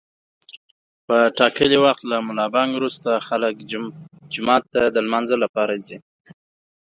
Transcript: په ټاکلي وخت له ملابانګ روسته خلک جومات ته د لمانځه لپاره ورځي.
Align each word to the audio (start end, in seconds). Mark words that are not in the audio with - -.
په 1.07 1.17
ټاکلي 1.39 1.77
وخت 1.85 2.03
له 2.11 2.17
ملابانګ 2.27 2.71
روسته 2.83 3.11
خلک 3.27 3.53
جومات 4.33 4.63
ته 4.73 4.81
د 4.95 4.97
لمانځه 5.05 5.35
لپاره 5.43 5.71
ورځي. 5.73 5.97